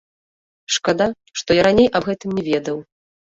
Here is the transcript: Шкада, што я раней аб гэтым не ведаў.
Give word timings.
Шкада, 0.75 1.07
што 1.41 1.57
я 1.59 1.67
раней 1.69 1.89
аб 2.01 2.09
гэтым 2.09 2.29
не 2.39 2.43
ведаў. 2.49 2.83